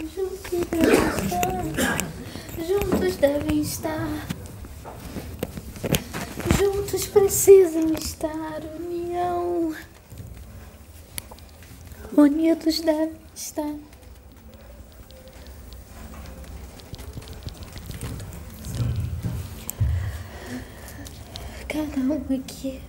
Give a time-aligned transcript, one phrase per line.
[0.00, 0.40] Juntos
[0.70, 1.98] devem estar.
[2.66, 4.26] Juntos devem estar.
[6.58, 8.62] Juntos precisam estar.
[8.78, 9.76] União.
[12.16, 13.74] Unidos devem estar.
[21.68, 22.80] Cada um aqui.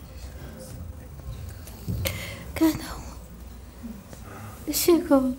[2.55, 4.71] Cada um.
[4.71, 5.35] Chegou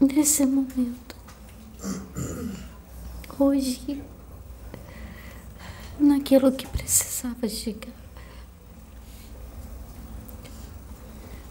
[0.00, 1.16] nesse momento.
[3.38, 4.02] Hoje,
[5.98, 7.92] naquilo que precisava chegar.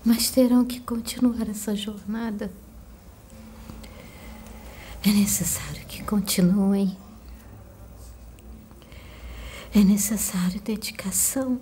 [0.03, 2.52] Mas terão que continuar essa jornada.
[5.05, 6.97] É necessário que continuem.
[9.73, 11.59] É necessário dedicação.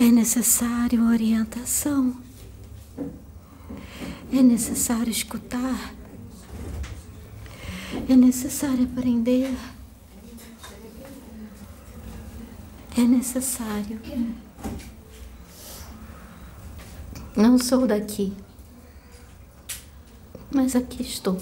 [0.00, 2.16] É necessário orientação.
[4.36, 5.94] É necessário escutar.
[8.08, 9.56] É necessário aprender.
[12.98, 14.00] É necessário.
[17.36, 18.32] Não sou daqui,
[20.50, 21.40] mas aqui estou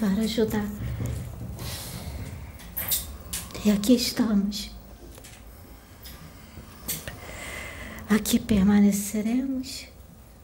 [0.00, 0.66] para ajudar.
[3.62, 4.70] E aqui estamos.
[8.08, 9.97] Aqui permaneceremos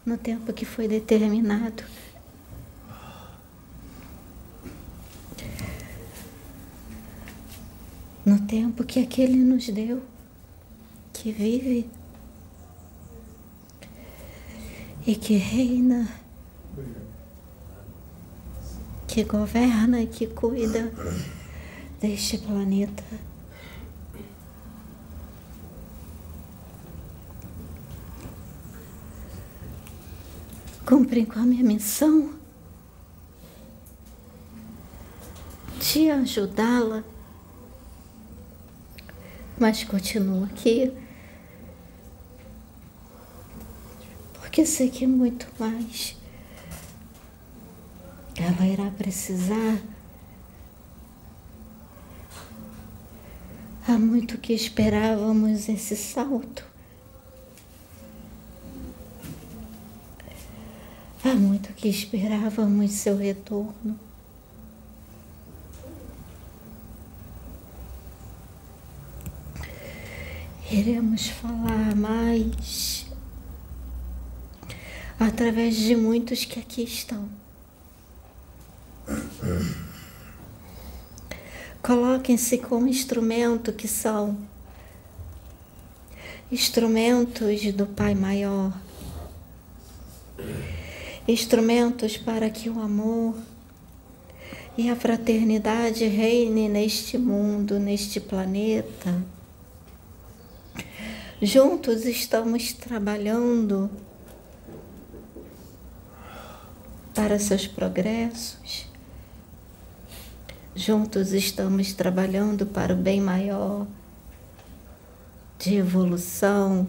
[0.05, 1.83] no tempo que foi determinado.
[8.25, 10.03] No tempo que aquele nos deu,
[11.13, 11.89] que vive
[15.07, 16.09] e que reina,
[19.07, 20.91] que governa e que cuida
[22.01, 23.05] deste planeta.
[30.95, 32.33] Cumprem com a minha missão
[35.81, 37.03] de ajudá-la,
[39.59, 40.93] mas continuo aqui
[44.35, 46.17] porque sei que muito mais
[48.37, 49.83] ela irá precisar.
[53.89, 56.74] Há muito que esperávamos esse salto.
[61.35, 63.99] Muito que esperávamos seu retorno.
[70.71, 73.07] Iremos falar mais
[75.19, 77.29] através de muitos que aqui estão.
[81.83, 84.39] Coloquem-se como instrumento que são
[86.51, 88.73] instrumentos do Pai Maior,
[91.27, 93.35] instrumentos para que o amor
[94.77, 99.23] e a fraternidade reine neste mundo, neste planeta.
[101.41, 103.91] Juntos estamos trabalhando
[107.15, 108.87] para seus progressos.
[110.75, 113.87] Juntos estamos trabalhando para o bem maior
[115.59, 116.89] de evolução.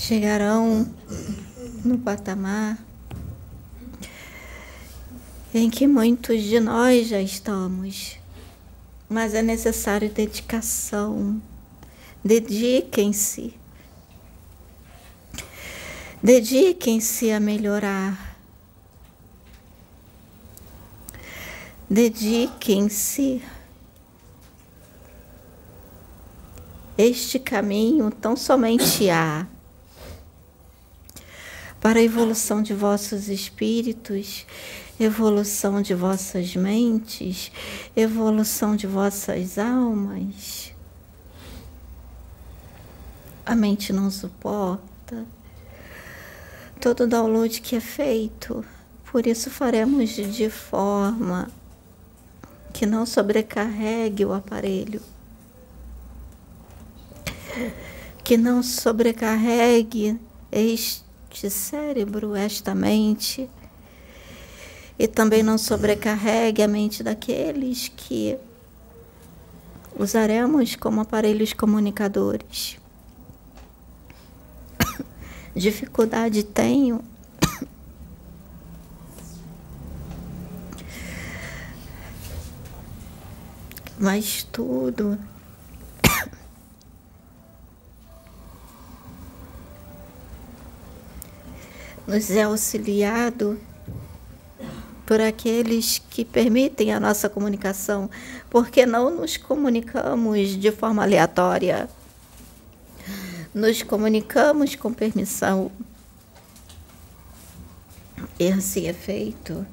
[0.00, 0.88] Chegarão
[1.84, 2.78] no patamar
[5.52, 8.16] em que muitos de nós já estamos,
[9.08, 11.40] mas é necessário dedicação.
[12.24, 13.60] Dediquem-se
[16.22, 18.36] Dediquem-se a melhorar.
[21.88, 23.42] Dediquem-se.
[26.96, 29.46] Este caminho tão somente há
[31.80, 34.46] para a evolução de vossos espíritos,
[34.98, 37.50] evolução de vossas mentes,
[37.96, 40.72] evolução de vossas almas.
[43.46, 45.24] A mente não suporta
[46.80, 48.64] todo download que é feito.
[49.10, 51.50] Por isso faremos de forma
[52.72, 55.02] que não sobrecarregue o aparelho,
[58.22, 60.18] que não sobrecarregue
[61.32, 63.48] este cérebro, esta mente,
[64.98, 68.36] e também não sobrecarregue a mente daqueles que
[69.98, 72.76] usaremos como aparelhos comunicadores.
[75.56, 77.02] Dificuldade tenho
[83.98, 85.18] mas tudo
[92.10, 93.56] nos é auxiliado
[95.06, 98.10] por aqueles que permitem a nossa comunicação,
[98.48, 101.88] porque não nos comunicamos de forma aleatória.
[103.54, 105.70] Nos comunicamos com permissão.
[108.38, 109.66] E assim é feito.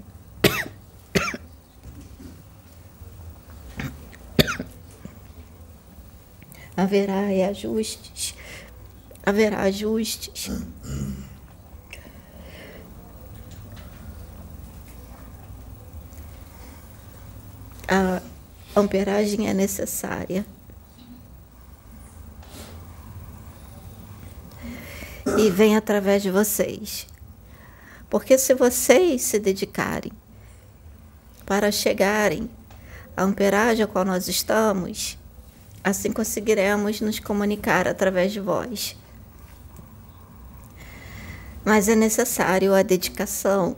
[6.76, 8.36] Haverá ajustes.
[9.26, 10.50] Haverá ajustes.
[17.88, 18.22] A
[18.76, 20.46] amperagem é necessária.
[25.38, 27.08] E vem através de vocês.
[28.10, 30.12] Porque se vocês se dedicarem
[31.46, 32.50] para chegarem
[33.16, 35.18] à amperagem a qual nós estamos,
[35.84, 38.96] assim conseguiremos nos comunicar através de vós.
[41.64, 43.76] Mas é necessário a dedicação,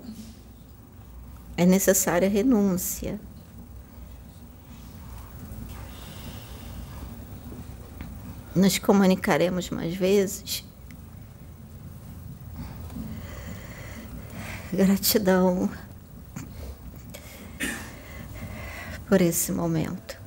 [1.57, 3.19] é necessária a renúncia.
[8.59, 10.65] Nos comunicaremos mais vezes
[14.73, 15.71] Gratidão
[19.07, 20.18] por esse momento.